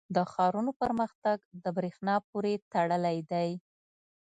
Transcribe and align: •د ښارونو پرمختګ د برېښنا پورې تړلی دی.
•د 0.15 0.17
ښارونو 0.31 0.71
پرمختګ 0.81 1.37
د 1.63 1.65
برېښنا 1.77 2.15
پورې 2.29 2.53
تړلی 2.73 3.17
دی. 3.31 3.49